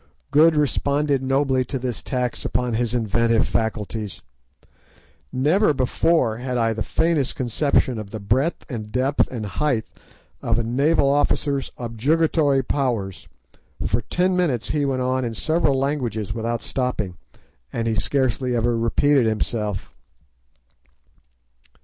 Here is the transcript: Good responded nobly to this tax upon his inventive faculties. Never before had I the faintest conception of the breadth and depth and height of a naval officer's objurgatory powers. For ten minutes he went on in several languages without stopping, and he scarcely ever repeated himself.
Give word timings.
Good 0.31 0.55
responded 0.55 1.21
nobly 1.21 1.63
to 1.65 1.77
this 1.77 2.01
tax 2.01 2.43
upon 2.43 2.73
his 2.73 2.95
inventive 2.95 3.47
faculties. 3.47 4.23
Never 5.31 5.75
before 5.75 6.37
had 6.37 6.57
I 6.57 6.73
the 6.73 6.81
faintest 6.81 7.35
conception 7.35 7.99
of 7.99 8.09
the 8.09 8.19
breadth 8.19 8.65
and 8.67 8.91
depth 8.91 9.27
and 9.27 9.45
height 9.45 9.85
of 10.41 10.57
a 10.57 10.63
naval 10.63 11.07
officer's 11.07 11.71
objurgatory 11.77 12.63
powers. 12.63 13.27
For 13.85 14.01
ten 14.01 14.35
minutes 14.35 14.71
he 14.71 14.85
went 14.85 15.03
on 15.03 15.23
in 15.23 15.35
several 15.35 15.77
languages 15.77 16.33
without 16.33 16.63
stopping, 16.63 17.15
and 17.71 17.87
he 17.87 17.93
scarcely 17.93 18.55
ever 18.55 18.75
repeated 18.75 19.27
himself. 19.27 19.93